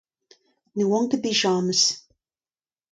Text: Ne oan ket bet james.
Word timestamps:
Ne 0.77 0.83
oan 0.89 1.05
ket 1.09 1.21
bet 1.23 1.37
james. 1.41 1.81